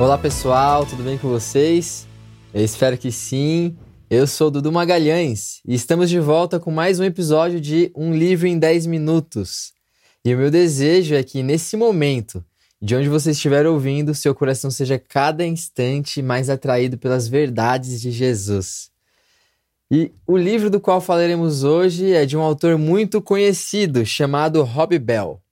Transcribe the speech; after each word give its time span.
Olá 0.00 0.16
pessoal, 0.16 0.86
tudo 0.86 1.02
bem 1.02 1.18
com 1.18 1.28
vocês? 1.28 2.08
Eu 2.54 2.64
espero 2.64 2.96
que 2.96 3.12
sim. 3.12 3.76
Eu 4.08 4.26
sou 4.26 4.50
Dudu 4.50 4.72
Magalhães 4.72 5.60
e 5.62 5.74
estamos 5.74 6.08
de 6.08 6.18
volta 6.18 6.58
com 6.58 6.70
mais 6.70 6.98
um 6.98 7.04
episódio 7.04 7.60
de 7.60 7.92
Um 7.94 8.14
Livro 8.14 8.46
em 8.46 8.58
10 8.58 8.86
Minutos. 8.86 9.74
E 10.24 10.34
o 10.34 10.38
meu 10.38 10.50
desejo 10.50 11.14
é 11.14 11.22
que 11.22 11.42
nesse 11.42 11.76
momento, 11.76 12.42
de 12.80 12.96
onde 12.96 13.10
você 13.10 13.32
estiver 13.32 13.66
ouvindo, 13.66 14.14
seu 14.14 14.34
coração 14.34 14.70
seja 14.70 14.98
cada 14.98 15.44
instante 15.44 16.22
mais 16.22 16.48
atraído 16.48 16.96
pelas 16.96 17.28
verdades 17.28 18.00
de 18.00 18.10
Jesus. 18.10 18.90
E 19.90 20.12
o 20.26 20.34
livro 20.34 20.70
do 20.70 20.80
qual 20.80 21.02
falaremos 21.02 21.62
hoje 21.62 22.14
é 22.14 22.24
de 22.24 22.38
um 22.38 22.40
autor 22.40 22.78
muito 22.78 23.20
conhecido 23.20 24.06
chamado 24.06 24.62
Rob 24.62 24.98
Bell. 24.98 25.42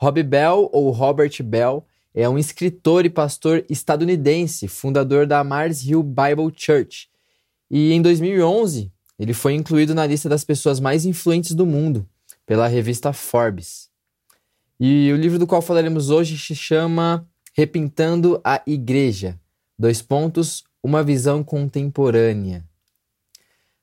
Rob 0.00 0.22
Bell 0.22 0.70
ou 0.72 0.92
Robert 0.92 1.42
Bell 1.42 1.84
é 2.14 2.28
um 2.28 2.38
escritor 2.38 3.04
e 3.04 3.10
pastor 3.10 3.64
estadunidense, 3.68 4.68
fundador 4.68 5.26
da 5.26 5.42
Mars 5.44 5.84
Hill 5.84 6.02
Bible 6.02 6.52
Church. 6.54 7.08
E 7.70 7.92
em 7.92 8.02
2011, 8.02 8.90
ele 9.18 9.32
foi 9.32 9.54
incluído 9.54 9.94
na 9.94 10.06
lista 10.06 10.28
das 10.28 10.44
pessoas 10.44 10.80
mais 10.80 11.04
influentes 11.04 11.54
do 11.54 11.64
mundo 11.64 12.08
pela 12.44 12.66
revista 12.66 13.12
Forbes. 13.12 13.88
E 14.78 15.12
o 15.12 15.16
livro 15.16 15.38
do 15.38 15.46
qual 15.46 15.62
falaremos 15.62 16.10
hoje 16.10 16.38
se 16.38 16.54
chama 16.54 17.28
Repintando 17.52 18.40
a 18.42 18.62
Igreja. 18.66 19.38
Dois 19.78 20.02
pontos, 20.02 20.64
uma 20.82 21.02
visão 21.02 21.44
contemporânea. 21.44 22.64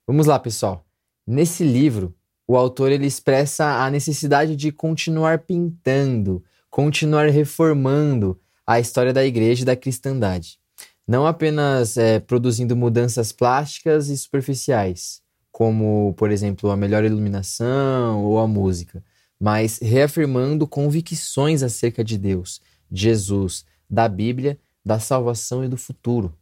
Vamos 0.06 0.26
lá, 0.26 0.38
pessoal. 0.38 0.84
Nesse 1.26 1.62
livro, 1.62 2.14
o 2.46 2.56
autor 2.56 2.90
ele 2.90 3.06
expressa 3.06 3.84
a 3.84 3.90
necessidade 3.90 4.56
de 4.56 4.72
continuar 4.72 5.40
pintando, 5.40 6.42
continuar 6.70 7.28
reformando 7.28 8.38
a 8.66 8.78
história 8.78 9.12
da 9.12 9.24
igreja 9.24 9.62
e 9.62 9.64
da 9.64 9.76
cristandade. 9.76 10.58
Não 11.06 11.26
apenas 11.26 11.96
é, 11.96 12.20
produzindo 12.20 12.76
mudanças 12.76 13.32
plásticas 13.32 14.08
e 14.08 14.16
superficiais, 14.18 15.22
como, 15.50 16.14
por 16.18 16.30
exemplo, 16.30 16.70
a 16.70 16.76
melhor 16.76 17.04
iluminação 17.04 18.22
ou 18.24 18.38
a 18.38 18.46
música, 18.46 19.02
mas 19.40 19.78
reafirmando 19.78 20.66
convicções 20.66 21.62
acerca 21.62 22.04
de 22.04 22.18
Deus, 22.18 22.60
de 22.90 23.02
Jesus, 23.02 23.64
da 23.88 24.06
Bíblia, 24.06 24.58
da 24.84 24.98
salvação 24.98 25.64
e 25.64 25.68
do 25.68 25.76
futuro. 25.76 26.34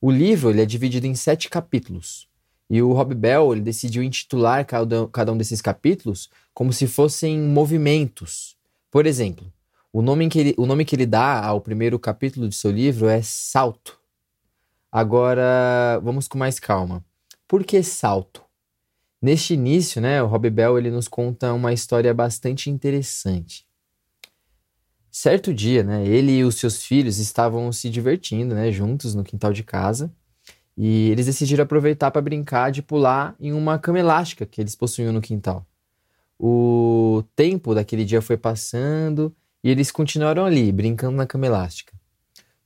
O 0.00 0.10
livro 0.10 0.48
ele 0.48 0.62
é 0.62 0.66
dividido 0.66 1.06
em 1.06 1.14
sete 1.14 1.50
capítulos. 1.50 2.26
E 2.70 2.80
o 2.80 2.92
Rob 2.92 3.14
Bell 3.14 3.52
ele 3.52 3.60
decidiu 3.60 4.02
intitular 4.02 4.64
cada, 4.64 5.06
cada 5.08 5.32
um 5.32 5.36
desses 5.36 5.60
capítulos 5.60 6.30
como 6.54 6.72
se 6.72 6.86
fossem 6.86 7.38
movimentos, 7.38 8.56
por 8.90 9.06
exemplo, 9.06 9.50
o 9.92 10.02
nome, 10.02 10.28
que 10.28 10.38
ele, 10.38 10.54
o 10.58 10.66
nome 10.66 10.84
que 10.84 10.96
ele 10.96 11.06
dá 11.06 11.44
ao 11.44 11.60
primeiro 11.60 11.98
capítulo 11.98 12.48
de 12.48 12.56
seu 12.56 12.70
livro 12.70 13.08
é 13.08 13.22
Salto. 13.22 13.98
Agora, 14.90 16.00
vamos 16.02 16.26
com 16.26 16.36
mais 16.36 16.58
calma. 16.58 17.04
Por 17.46 17.64
que 17.64 17.82
salto? 17.82 18.42
Neste 19.22 19.54
início, 19.54 20.00
né, 20.00 20.20
o 20.22 20.26
Rob 20.26 20.50
Bell 20.50 20.78
ele 20.78 20.90
nos 20.90 21.06
conta 21.06 21.52
uma 21.52 21.72
história 21.72 22.12
bastante 22.12 22.68
interessante. 22.68 23.64
Certo 25.10 25.52
dia, 25.52 25.84
né, 25.84 26.04
ele 26.06 26.38
e 26.38 26.44
os 26.44 26.56
seus 26.56 26.82
filhos 26.82 27.18
estavam 27.18 27.70
se 27.72 27.90
divertindo, 27.90 28.54
né, 28.54 28.72
juntos 28.72 29.14
no 29.14 29.22
quintal 29.22 29.52
de 29.52 29.62
casa, 29.62 30.12
e 30.76 31.10
eles 31.10 31.26
decidiram 31.26 31.62
aproveitar 31.62 32.10
para 32.10 32.22
brincar 32.22 32.70
de 32.70 32.82
pular 32.82 33.36
em 33.38 33.52
uma 33.52 33.78
cama 33.78 33.98
elástica 33.98 34.46
que 34.46 34.60
eles 34.60 34.74
possuíam 34.74 35.12
no 35.12 35.20
quintal 35.20 35.66
o 36.42 37.22
tempo 37.36 37.74
daquele 37.74 38.02
dia 38.02 38.22
foi 38.22 38.38
passando 38.38 39.30
e 39.62 39.68
eles 39.68 39.90
continuaram 39.90 40.46
ali, 40.46 40.72
brincando 40.72 41.14
na 41.14 41.26
cama 41.26 41.44
elástica. 41.44 41.92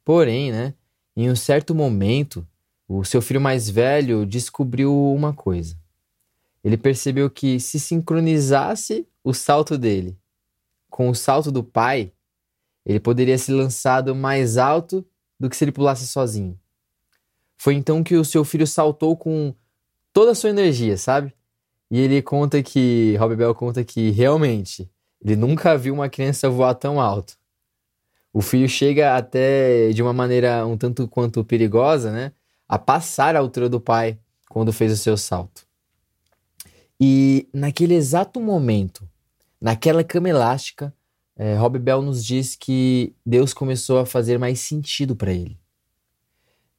Porém, 0.05 0.53
né, 0.53 0.75
em 1.17 1.29
um 1.29 1.35
certo 1.35 1.75
momento, 1.75 2.47
o 2.87 3.05
seu 3.05 3.21
filho 3.21 3.41
mais 3.41 3.69
velho 3.69 4.25
descobriu 4.25 4.95
uma 5.13 5.33
coisa. 5.33 5.77
Ele 6.63 6.77
percebeu 6.77 7.29
que 7.29 7.59
se 7.59 7.81
sincronizasse 7.81 9.09
o 9.25 9.35
salto 9.35 9.77
dele 9.77 10.17
com 10.89 11.09
o 11.11 11.15
salto 11.15 11.51
do 11.51 11.65
pai, 11.65 12.13
ele 12.87 13.01
poderia 13.01 13.37
ser 13.37 13.55
lançado 13.55 14.15
mais 14.15 14.57
alto 14.57 15.05
do 15.41 15.51
que 15.51 15.57
se 15.57 15.65
ele 15.65 15.73
pulasse 15.73 16.07
sozinho. 16.07 16.57
Foi 17.57 17.75
então 17.75 18.05
que 18.05 18.15
o 18.15 18.25
seu 18.25 18.45
filho 18.45 18.69
saltou 18.69 19.17
com 19.17 19.53
toda 20.13 20.31
a 20.31 20.35
sua 20.35 20.51
energia, 20.51 20.97
sabe? 20.97 21.35
E 21.91 22.01
ele 22.01 22.23
conta 22.23 22.63
que, 22.63 23.17
Rob 23.17 23.37
Bell 23.37 23.55
conta 23.55 23.85
que 23.85 24.11
realmente 24.11 24.91
ele 25.25 25.37
nunca 25.37 25.77
viu 25.77 25.95
uma 25.95 26.09
criança 26.09 26.51
voar 26.51 26.75
tão 26.75 27.01
alto. 27.01 27.37
O 28.33 28.43
filho 28.43 28.69
chega 28.69 29.17
até 29.17 29.91
de 29.91 30.03
uma 30.03 30.13
maneira 30.13 30.67
um 30.67 30.77
tanto 30.77 31.07
quanto 31.07 31.45
perigosa, 31.45 32.11
né? 32.11 32.33
A 32.69 32.79
passar 32.79 33.37
a 33.37 33.39
altura 33.39 33.69
do 33.69 33.81
pai 33.81 34.19
quando 34.49 34.73
fez 34.73 34.93
o 34.93 34.97
seu 34.97 35.17
salto. 35.17 35.67
E 37.01 37.49
naquele 37.53 37.95
exato 37.95 38.41
momento, 38.41 39.09
naquela 39.61 40.05
cama 40.05 40.29
elástica, 40.29 40.93
é, 41.37 41.55
Rob 41.57 41.79
Bell 41.79 42.03
nos 42.03 42.25
diz 42.25 42.55
que 42.55 43.15
Deus 43.25 43.53
começou 43.53 43.99
a 43.99 44.07
fazer 44.07 44.39
mais 44.39 44.61
sentido 44.61 45.17
para 45.17 45.33
ele. 45.33 45.59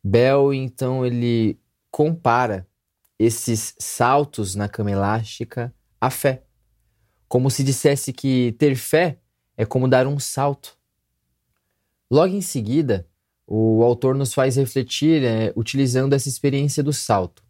Bell, 0.04 0.54
então, 0.54 1.06
ele 1.06 1.58
compara 1.90 2.68
esses 3.18 3.74
saltos 3.80 4.56
na 4.56 4.68
cama 4.68 4.92
elástica 4.92 5.74
a 6.00 6.10
fé. 6.10 6.44
Como 7.28 7.50
se 7.50 7.64
dissesse 7.64 8.14
que 8.14 8.54
ter 8.60 8.76
fé 8.76 9.20
é 9.58 9.66
como 9.66 9.88
dar 9.88 10.06
um 10.08 10.20
salto. 10.20 10.78
Logo 12.10 12.34
em 12.34 12.42
seguida, 12.42 13.08
o 13.48 13.84
autor 13.84 14.16
nos 14.16 14.34
faz 14.34 14.56
refletir 14.58 15.24
é, 15.24 15.54
utilizando 15.56 16.14
essa 16.14 16.30
experiência 16.30 16.84
do 16.84 16.94
salto. 16.94 17.44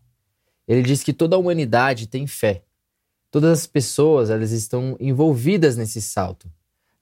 Ele 0.67 0.81
diz 0.81 1.03
que 1.03 1.13
toda 1.13 1.35
a 1.35 1.39
humanidade 1.39 2.07
tem 2.07 2.25
fé. 2.25 2.63
Todas 3.29 3.59
as 3.59 3.67
pessoas 3.67 4.29
elas 4.29 4.51
estão 4.51 4.95
envolvidas 4.99 5.75
nesse 5.75 6.01
salto. 6.01 6.49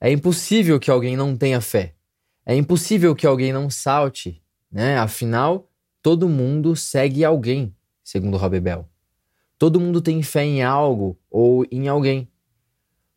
É 0.00 0.10
impossível 0.10 0.80
que 0.80 0.90
alguém 0.90 1.16
não 1.16 1.36
tenha 1.36 1.60
fé. 1.60 1.94
É 2.44 2.54
impossível 2.54 3.14
que 3.14 3.26
alguém 3.26 3.52
não 3.52 3.70
salte, 3.70 4.42
né? 4.70 4.98
Afinal, 4.98 5.70
todo 6.02 6.28
mundo 6.28 6.76
segue 6.76 7.24
alguém 7.24 7.74
segundo 8.04 8.36
Rob 8.36 8.60
Bell. 8.60 8.86
Todo 9.58 9.80
mundo 9.80 10.00
tem 10.00 10.22
fé 10.22 10.44
em 10.44 10.62
algo 10.62 11.18
ou 11.30 11.66
em 11.72 11.88
alguém. 11.88 12.28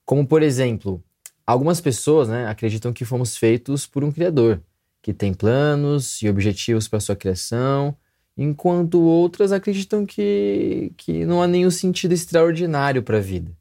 Como, 0.05 0.25
por 0.25 0.41
exemplo, 0.41 1.03
algumas 1.45 1.81
pessoas 1.81 2.29
né, 2.29 2.47
acreditam 2.47 2.93
que 2.93 3.03
fomos 3.03 3.35
feitos 3.35 3.85
por 3.85 4.03
um 4.03 4.11
Criador, 4.11 4.61
que 5.01 5.13
tem 5.13 5.33
planos 5.33 6.21
e 6.21 6.29
objetivos 6.29 6.87
para 6.87 6.99
sua 6.99 7.15
criação, 7.15 7.95
enquanto 8.37 9.01
outras 9.01 9.51
acreditam 9.51 10.05
que, 10.05 10.93
que 10.95 11.25
não 11.25 11.41
há 11.41 11.47
nenhum 11.47 11.71
sentido 11.71 12.13
extraordinário 12.13 13.03
para 13.03 13.17
a 13.17 13.21
vida, 13.21 13.51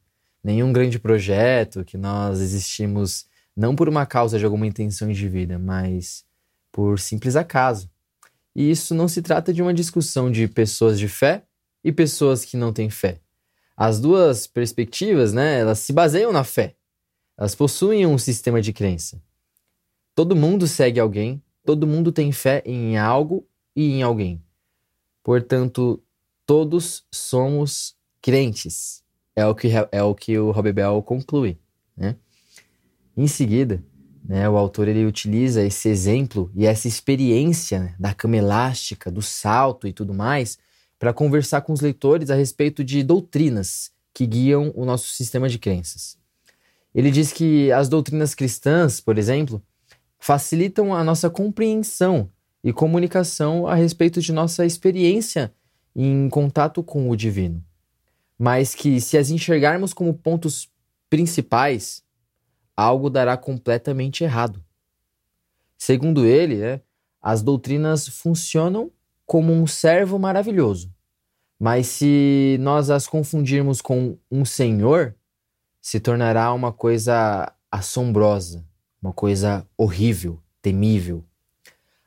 nenhum 0.44 0.72
grande 0.72 0.98
projeto, 0.98 1.84
que 1.84 1.96
nós 1.96 2.40
existimos 2.40 3.26
não 3.56 3.74
por 3.74 3.88
uma 3.88 4.04
causa 4.04 4.38
de 4.38 4.44
alguma 4.44 4.66
intenção 4.66 5.10
de 5.10 5.28
vida, 5.28 5.58
mas 5.58 6.24
por 6.70 7.00
simples 7.00 7.36
acaso. 7.36 7.90
E 8.56 8.70
isso 8.70 8.94
não 8.94 9.06
se 9.06 9.20
trata 9.20 9.52
de 9.52 9.60
uma 9.60 9.74
discussão 9.74 10.30
de 10.32 10.48
pessoas 10.48 10.98
de 10.98 11.08
fé 11.08 11.44
e 11.84 11.92
pessoas 11.92 12.42
que 12.42 12.56
não 12.56 12.72
têm 12.72 12.88
fé. 12.88 13.20
As 13.76 14.00
duas 14.00 14.46
perspectivas, 14.46 15.34
né, 15.34 15.60
elas 15.60 15.80
se 15.80 15.92
baseiam 15.92 16.32
na 16.32 16.42
fé. 16.42 16.74
Elas 17.36 17.54
possuem 17.54 18.06
um 18.06 18.16
sistema 18.16 18.62
de 18.62 18.72
crença. 18.72 19.22
Todo 20.14 20.34
mundo 20.34 20.66
segue 20.66 20.98
alguém, 20.98 21.42
todo 21.66 21.86
mundo 21.86 22.10
tem 22.10 22.32
fé 22.32 22.62
em 22.64 22.96
algo 22.96 23.46
e 23.76 23.92
em 23.92 24.02
alguém. 24.02 24.42
Portanto, 25.22 26.02
todos 26.46 27.04
somos 27.12 27.94
crentes. 28.22 29.04
É 29.34 29.44
o 29.44 29.54
que, 29.54 29.68
é 29.92 30.02
o, 30.02 30.14
que 30.14 30.38
o 30.38 30.50
Rob 30.50 30.72
Bell 30.72 31.02
conclui. 31.02 31.58
Né? 31.94 32.16
Em 33.14 33.26
seguida, 33.26 33.84
né, 34.28 34.48
o 34.48 34.56
autor 34.56 34.88
ele 34.88 35.06
utiliza 35.06 35.62
esse 35.62 35.88
exemplo 35.88 36.50
e 36.54 36.66
essa 36.66 36.88
experiência 36.88 37.78
né, 37.78 37.94
da 37.98 38.12
cama 38.12 38.36
elástica, 38.36 39.10
do 39.10 39.22
salto 39.22 39.86
e 39.86 39.92
tudo 39.92 40.12
mais, 40.12 40.58
para 40.98 41.12
conversar 41.12 41.60
com 41.60 41.72
os 41.72 41.80
leitores 41.80 42.28
a 42.30 42.34
respeito 42.34 42.82
de 42.82 43.02
doutrinas 43.04 43.92
que 44.12 44.26
guiam 44.26 44.72
o 44.74 44.84
nosso 44.84 45.10
sistema 45.10 45.48
de 45.48 45.58
crenças. 45.58 46.18
Ele 46.94 47.10
diz 47.10 47.32
que 47.32 47.70
as 47.70 47.88
doutrinas 47.88 48.34
cristãs, 48.34 49.00
por 49.00 49.18
exemplo, 49.18 49.62
facilitam 50.18 50.94
a 50.94 51.04
nossa 51.04 51.30
compreensão 51.30 52.28
e 52.64 52.72
comunicação 52.72 53.66
a 53.66 53.74
respeito 53.74 54.20
de 54.20 54.32
nossa 54.32 54.66
experiência 54.66 55.52
em 55.94 56.28
contato 56.28 56.82
com 56.82 57.08
o 57.08 57.16
divino. 57.16 57.62
Mas 58.38 58.74
que, 58.74 59.00
se 59.00 59.16
as 59.16 59.30
enxergarmos 59.30 59.92
como 59.94 60.12
pontos 60.12 60.68
principais, 61.08 62.02
algo 62.76 63.08
dará 63.08 63.36
completamente 63.36 64.22
errado. 64.22 64.62
Segundo 65.78 66.26
ele, 66.26 66.56
né, 66.56 66.80
as 67.22 67.42
doutrinas 67.42 68.06
funcionam 68.06 68.90
como 69.24 69.52
um 69.52 69.66
servo 69.66 70.18
maravilhoso, 70.18 70.92
mas 71.58 71.86
se 71.86 72.56
nós 72.60 72.90
as 72.90 73.06
confundirmos 73.08 73.80
com 73.80 74.18
um 74.30 74.44
senhor, 74.44 75.16
se 75.80 75.98
tornará 75.98 76.52
uma 76.52 76.72
coisa 76.72 77.52
assombrosa, 77.70 78.64
uma 79.00 79.12
coisa 79.12 79.66
horrível, 79.76 80.40
temível. 80.60 81.24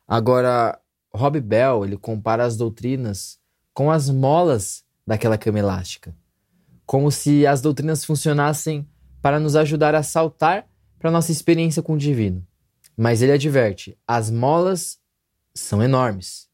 Agora, 0.08 0.80
Rob 1.14 1.40
Bell, 1.40 1.86
ele 1.86 1.98
compara 1.98 2.44
as 2.46 2.56
doutrinas 2.56 3.40
com 3.74 3.92
as 3.92 4.10
molas 4.10 4.84
daquela 5.06 5.38
cama 5.38 5.60
elástica, 5.60 6.16
como 6.86 7.12
se 7.12 7.46
as 7.46 7.62
doutrinas 7.62 8.06
funcionassem 8.06 8.88
para 9.22 9.40
nos 9.40 9.56
ajudar 9.56 9.96
a 9.96 10.04
saltar 10.04 10.68
para 10.98 11.12
nossa 11.12 11.32
experiência 11.32 11.82
com 11.82 11.94
o 11.94 11.98
divino. 11.98 12.46
Mas 12.96 13.22
ele 13.22 13.32
adverte: 13.32 13.98
as 14.08 14.30
molas 14.30 15.00
são 15.54 15.82
enormes. 15.82 16.50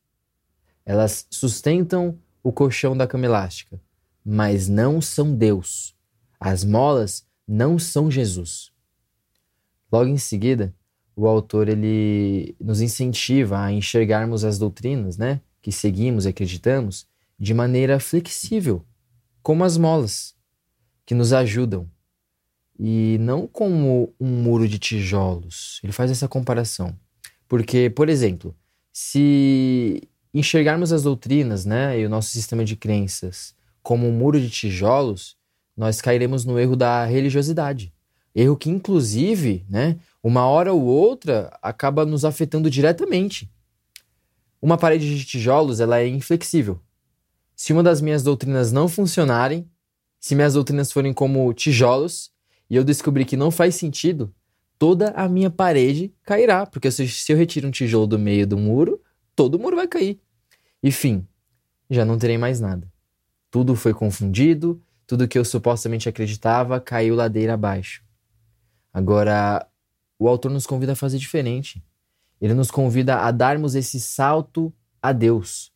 Elas 0.86 1.26
sustentam 1.32 2.20
o 2.44 2.52
colchão 2.52 2.96
da 2.96 3.08
cama 3.08 3.26
elástica, 3.26 3.82
mas 4.24 4.68
não 4.68 5.02
são 5.02 5.36
Deus. 5.36 5.96
As 6.40 6.64
molas 6.64 7.26
não 7.48 7.80
são 7.80 8.12
Jesus. 8.12 8.72
Logo 9.92 10.10
em 10.10 10.18
seguida, 10.18 10.74
o 11.16 11.28
autor 11.28 11.70
ele 11.70 12.56
nos 12.60 12.82
incentiva 12.82 13.60
a 13.60 13.72
enxergarmos 13.72 14.44
as 14.44 14.60
doutrinas, 14.60 15.18
né, 15.18 15.42
que 15.62 15.72
seguimos 15.72 16.26
e 16.26 16.30
acreditamos, 16.30 17.08
de 17.40 17.54
maneira 17.54 18.00
flexível, 18.00 18.86
como 19.42 19.64
as 19.64 19.78
molas, 19.78 20.36
que 21.06 21.16
nos 21.16 21.34
ajudam, 21.34 21.90
e 22.80 23.18
não 23.20 23.48
como 23.48 24.14
um 24.20 24.28
muro 24.28 24.68
de 24.68 24.78
tijolos. 24.78 25.80
Ele 25.84 25.94
faz 25.94 26.12
essa 26.12 26.28
comparação. 26.28 26.96
Porque, 27.48 27.90
por 27.90 28.10
exemplo, 28.10 28.56
se 28.92 30.02
enxergarmos 30.34 30.92
as 30.92 31.04
doutrinas, 31.04 31.66
né, 31.66 32.00
e 32.00 32.06
o 32.06 32.10
nosso 32.10 32.30
sistema 32.30 32.66
de 32.66 32.76
crenças 32.76 33.56
como 33.82 34.08
um 34.08 34.12
muro 34.12 34.40
de 34.42 34.50
tijolos, 34.50 35.38
nós 35.78 36.02
cairemos 36.02 36.44
no 36.44 36.60
erro 36.60 36.76
da 36.76 37.06
religiosidade. 37.06 37.94
Erro 38.34 38.58
que, 38.58 38.70
inclusive, 38.70 39.66
né, 39.70 39.98
uma 40.24 40.46
hora 40.48 40.74
ou 40.74 40.82
outra 40.82 41.56
acaba 41.62 42.06
nos 42.06 42.26
afetando 42.26 42.70
diretamente. 42.70 43.50
Uma 44.62 44.78
parede 44.78 45.16
de 45.16 45.24
tijolos 45.24 45.80
ela 45.80 46.00
é 46.00 46.08
inflexível. 46.08 46.82
Se 47.56 47.72
uma 47.72 47.84
das 47.84 48.02
minhas 48.02 48.24
doutrinas 48.24 48.72
não 48.72 48.90
funcionarem, 48.90 49.70
se 50.20 50.34
minhas 50.34 50.56
doutrinas 50.56 50.92
forem 50.92 51.14
como 51.14 51.54
tijolos, 51.54 52.32
e 52.70 52.76
eu 52.76 52.84
descobrir 52.84 53.26
que 53.26 53.38
não 53.38 53.52
faz 53.52 53.76
sentido, 53.76 54.34
toda 54.78 55.10
a 55.12 55.28
minha 55.28 55.50
parede 55.50 56.14
cairá, 56.24 56.66
porque 56.66 56.92
se, 56.92 57.08
se 57.08 57.32
eu 57.32 57.38
retiro 57.38 57.68
um 57.68 57.72
tijolo 57.72 58.08
do 58.08 58.20
meio 58.20 58.46
do 58.46 58.58
muro, 58.58 59.02
todo 59.36 59.56
o 59.56 59.60
muro 59.60 59.76
vai 59.76 59.88
cair. 59.88 60.20
Enfim, 60.82 61.28
já 61.90 62.04
não 62.04 62.18
terei 62.18 62.38
mais 62.38 62.60
nada. 62.60 62.92
Tudo 63.50 63.76
foi 63.76 63.94
confundido, 63.94 64.82
tudo 65.08 65.28
que 65.28 65.38
eu 65.38 65.46
supostamente 65.46 66.10
acreditava 66.10 66.80
caiu 66.80 67.16
ladeira 67.16 67.54
abaixo. 67.54 68.04
Agora, 68.94 69.68
o 70.18 70.28
autor 70.28 70.52
nos 70.52 70.66
convida 70.66 70.94
a 70.94 70.96
fazer 70.96 71.18
diferente. 71.18 71.84
Ele 72.42 72.54
nos 72.54 72.72
convida 72.72 73.18
a 73.18 73.32
darmos 73.32 73.76
esse 73.76 74.00
salto 74.00 74.74
a 75.02 75.12
Deus. 75.12 75.72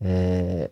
É, 0.00 0.70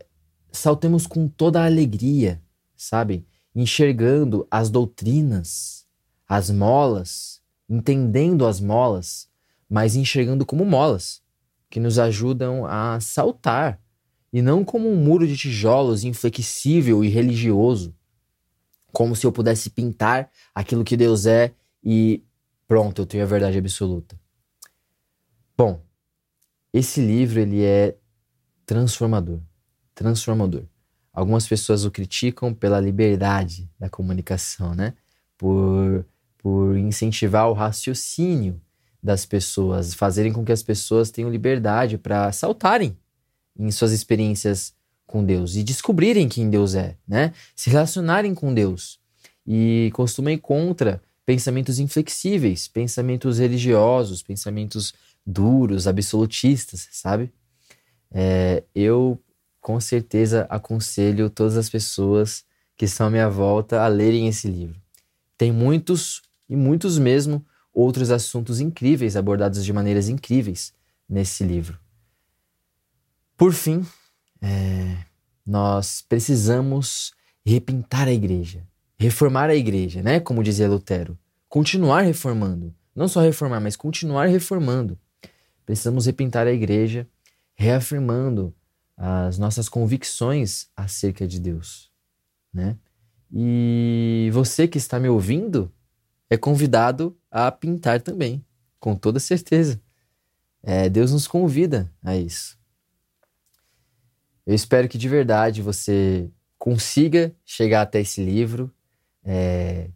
saltemos 0.53 1.07
com 1.07 1.29
toda 1.29 1.61
a 1.61 1.67
alegria, 1.67 2.43
sabe? 2.77 3.27
Enxergando 3.55 4.47
as 4.51 4.71
doutrinas, 4.71 5.87
as 6.29 6.51
molas, 6.51 7.41
entendendo 7.69 8.47
as 8.47 8.61
molas, 8.61 9.29
mas 9.69 9.97
enxergando 9.97 10.47
como 10.47 10.65
molas, 10.65 11.23
que 11.69 11.81
nos 11.81 11.99
ajudam 11.99 12.67
a 12.67 12.99
saltar, 13.01 13.81
e 14.33 14.41
não 14.41 14.65
como 14.65 14.89
um 14.89 14.97
muro 14.97 15.27
de 15.27 15.37
tijolos 15.37 16.05
inflexível 16.05 17.05
e 17.05 17.09
religioso, 17.09 17.95
como 18.93 19.15
se 19.15 19.27
eu 19.27 19.33
pudesse 19.33 19.71
pintar 19.71 20.31
aquilo 20.55 20.85
que 20.85 20.97
Deus 20.97 21.27
é 21.27 21.53
e 21.83 22.23
pronto, 22.67 23.03
eu 23.03 23.07
tenho 23.07 23.25
a 23.25 23.27
verdade 23.27 23.59
absoluta. 23.59 24.19
Bom, 25.57 25.83
esse 26.73 27.01
livro 27.01 27.41
ele 27.41 27.65
é 27.65 27.97
transformador, 28.65 29.41
transformador. 29.95 30.65
Algumas 31.13 31.47
pessoas 31.47 31.85
o 31.85 31.91
criticam 31.91 32.55
pela 32.55 32.81
liberdade 32.81 33.69
da 33.79 33.89
comunicação, 33.89 34.75
né? 34.75 34.95
Por, 35.37 36.05
por 36.39 36.77
incentivar 36.77 37.49
o 37.49 37.53
raciocínio 37.53 38.61
das 39.03 39.25
pessoas, 39.25 39.95
fazerem 39.95 40.33
com 40.33 40.45
que 40.45 40.53
as 40.53 40.63
pessoas 40.63 41.11
tenham 41.11 41.31
liberdade 41.31 41.97
para 41.97 42.31
saltarem 42.33 42.97
em 43.59 43.71
suas 43.71 43.93
experiências 43.93 44.75
com 45.07 45.25
Deus 45.25 45.57
e 45.57 45.63
descobrirem 45.63 46.29
quem 46.29 46.49
Deus 46.49 46.75
é, 46.75 46.97
né? 47.07 47.33
Se 47.57 47.71
relacionarem 47.71 48.35
com 48.35 48.55
Deus. 48.55 49.01
E 49.47 49.91
costuma 49.95 50.31
ir 50.31 50.39
contra 50.39 51.03
pensamentos 51.27 51.79
inflexíveis, 51.79 52.69
pensamentos 52.69 53.39
religiosos, 53.39 54.23
pensamentos 54.23 54.95
duros, 55.27 55.87
absolutistas, 55.87 56.89
sabe? 56.93 57.33
É, 58.13 58.63
eu 58.75 59.19
com 59.61 59.81
certeza 59.81 60.47
aconselho 60.49 61.29
todas 61.31 61.57
as 61.57 61.69
pessoas 61.69 62.45
que 62.77 62.85
estão 62.85 63.09
à 63.09 63.11
minha 63.11 63.29
volta 63.29 63.83
a 63.83 63.89
lerem 63.89 64.27
esse 64.29 64.49
livro. 64.49 64.81
Tem 65.37 65.53
muitos, 65.53 66.23
e 66.49 66.57
muitos 66.57 66.99
mesmo, 66.99 67.45
outros 67.73 68.11
assuntos 68.11 68.61
incríveis 68.61 69.17
abordados 69.17 69.65
de 69.65 69.73
maneiras 69.73 70.09
incríveis 70.09 70.73
nesse 71.09 71.45
livro. 71.45 71.79
Por 73.37 73.53
fim, 73.53 73.87
é, 74.41 74.97
nós 75.47 76.03
precisamos 76.03 77.13
repintar 77.45 78.09
a 78.09 78.13
igreja 78.13 78.67
reformar 79.01 79.49
a 79.49 79.55
igreja, 79.55 80.03
né? 80.03 80.21
Como 80.21 80.45
dizia 80.45 80.69
Lutero. 80.69 81.19
Continuar 81.49 82.03
reformando. 82.03 82.75
Não 82.95 83.09
só 83.09 83.23
reformar, 83.23 83.59
mas 83.59 83.75
continuar 83.75 84.27
reformando. 84.27 84.99
Precisamos 85.65 86.05
repintar 86.05 86.47
a 86.47 86.53
igreja, 86.53 87.09
reafirmando 87.55 88.55
as 89.03 89.39
nossas 89.39 89.67
convicções 89.67 90.69
acerca 90.77 91.27
de 91.27 91.41
Deus, 91.41 91.91
né? 92.53 92.77
E 93.33 94.29
você 94.31 94.69
que 94.69 94.77
está 94.77 95.01
me 95.01 95.09
ouvindo 95.09 95.73
é 96.29 96.37
convidado 96.37 97.17
a 97.31 97.51
pintar 97.51 98.03
também, 98.03 98.45
com 98.79 98.95
toda 98.95 99.19
certeza. 99.19 99.81
É, 100.63 100.91
Deus 100.91 101.13
nos 101.13 101.27
convida 101.27 101.91
a 102.03 102.15
isso. 102.15 102.59
Eu 104.45 104.55
espero 104.55 104.87
que 104.87 104.99
de 104.99 105.09
verdade 105.09 105.63
você 105.63 106.31
consiga 106.59 107.35
chegar 107.43 107.81
até 107.81 108.01
esse 108.01 108.23
livro, 108.23 108.71
é, 109.25 109.89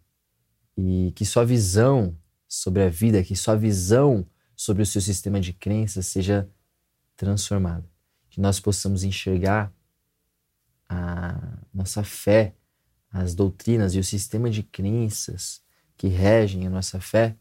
e 0.75 1.11
que 1.15 1.25
sua 1.25 1.45
visão 1.45 2.17
sobre 2.47 2.81
a 2.81 2.89
vida, 2.89 3.23
que 3.23 3.35
sua 3.35 3.55
visão 3.55 4.25
sobre 4.55 4.81
o 4.81 4.85
seu 4.85 5.01
sistema 5.01 5.39
de 5.39 5.53
crenças 5.53 6.07
seja 6.07 6.49
transformada. 7.15 7.94
Que 8.35 8.41
nós 8.41 8.59
possamos 8.59 9.05
enxergar 9.05 9.71
a 10.89 11.57
nossa 11.73 12.03
fé, 12.03 12.53
as 13.09 13.33
doutrinas 13.33 13.95
e 13.95 13.99
o 13.99 14.03
sistema 14.03 14.49
de 14.49 14.61
crenças 14.61 15.61
que 15.95 16.09
regem 16.09 16.67
a 16.67 16.69
nossa 16.69 16.99
fé 16.99 17.37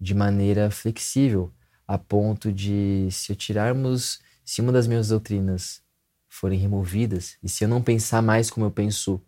de 0.00 0.14
maneira 0.14 0.70
flexível, 0.70 1.52
a 1.84 1.98
ponto 1.98 2.52
de, 2.52 3.08
se 3.10 3.34
tirarmos, 3.34 4.20
se 4.44 4.60
uma 4.60 4.70
das 4.70 4.86
minhas 4.86 5.08
doutrinas 5.08 5.82
forem 6.28 6.60
removidas, 6.60 7.36
e 7.42 7.48
se 7.48 7.64
eu 7.64 7.68
não 7.68 7.82
pensar 7.82 8.22
mais 8.22 8.52
como 8.52 8.66
eu 8.66 8.70
penso 8.70 9.20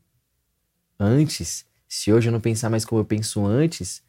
antes, 1.00 1.66
se 1.88 2.12
hoje 2.12 2.28
eu 2.28 2.32
não 2.32 2.40
pensar 2.40 2.70
mais 2.70 2.84
como 2.84 3.00
eu 3.00 3.04
penso 3.04 3.44
antes, 3.44 4.04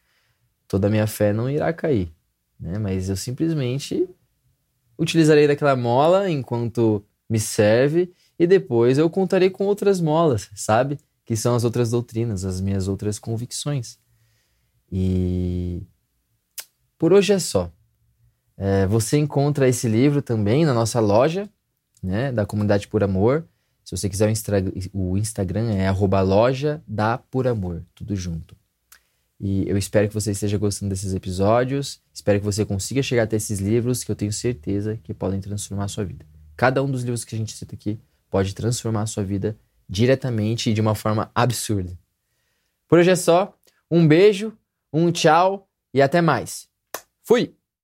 toda 0.68 0.86
a 0.86 0.92
minha 0.92 1.08
fé 1.08 1.34
não 1.34 1.50
irá 1.50 1.74
cair, 1.74 2.14
né? 2.60 2.78
Mas 2.78 3.10
eu 3.10 3.18
simplesmente 3.18 4.08
utilizarei 4.98 5.48
daquela 5.48 5.76
mola 5.76 6.30
enquanto 6.30 7.04
me 7.30 7.40
serve 7.40 8.12
e 8.38 8.46
depois 8.46 8.98
eu 8.98 9.10
contarei 9.10 9.50
com 9.50 9.66
outras 9.66 10.00
molas, 10.02 10.50
sabe? 10.56 11.00
Que 11.26 11.36
são 11.36 11.56
as 11.56 11.64
outras 11.64 11.92
doutrinas, 11.92 12.46
as 12.46 12.60
minhas 12.60 12.88
outras 12.88 13.18
convicções. 13.18 13.98
E 14.92 15.82
por 16.98 17.14
hoje 17.14 17.34
é 17.34 17.40
só. 17.40 17.72
É, 18.56 18.86
você 18.86 19.18
encontra 19.18 19.68
esse 19.68 19.88
livro 19.88 20.22
também 20.22 20.66
na 20.66 20.74
nossa 20.74 21.00
loja, 21.00 21.50
né, 22.02 22.32
da 22.32 22.46
Comunidade 22.46 22.88
Por 22.88 23.04
Amor. 23.04 23.48
Se 23.84 23.96
você 23.98 24.08
quiser 24.10 24.32
o, 24.94 25.18
Instagram 25.18 25.72
é 25.72 25.88
arroba 25.88 26.22
loja 26.22 26.82
da 26.88 27.18
Por 27.18 27.48
Amor, 27.48 27.84
tudo 27.96 28.16
junto. 28.16 28.56
E 29.46 29.70
eu 29.70 29.78
espero 29.78 30.08
que 30.08 30.14
você 30.14 30.32
esteja 30.32 30.58
gostando 30.58 30.90
desses 30.90 31.14
episódios. 31.14 32.02
Espero 32.14 32.40
que 32.40 32.46
você 32.46 32.64
consiga 32.64 33.04
chegar 33.04 33.24
até 33.24 33.36
esses 33.36 33.60
livros 33.60 34.02
que 34.02 34.10
eu 34.10 34.16
tenho 34.16 34.32
certeza 34.32 34.98
que 35.04 35.14
podem 35.14 35.42
transformar 35.42 35.84
a 35.84 35.88
sua 35.90 36.06
vida. 36.06 36.26
Cada 36.56 36.82
um 36.82 36.90
dos 36.90 37.04
livros 37.04 37.26
que 37.26 37.36
a 37.36 37.38
gente 37.38 37.52
cita 37.52 37.76
aqui 37.76 38.00
pode 38.30 38.56
transformar 38.56 39.02
a 39.02 39.06
sua 39.06 39.22
vida 39.22 39.60
diretamente 39.90 40.70
e 40.70 40.74
de 40.74 40.80
uma 40.80 40.96
forma 40.96 41.30
absurda. 41.36 41.92
Por 42.88 43.00
hoje 43.00 43.10
é 43.10 43.18
só. 43.18 43.54
Um 43.92 44.08
beijo, 44.08 44.58
um 44.94 45.12
tchau 45.12 45.68
e 45.94 46.02
até 46.02 46.22
mais. 46.22 46.70
Fui! 47.22 47.54